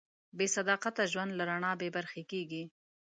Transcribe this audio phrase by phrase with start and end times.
[0.37, 2.63] بېصداقته ژوند له رڼا بېبرخې کېږي.